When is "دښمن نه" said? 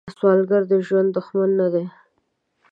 1.15-1.67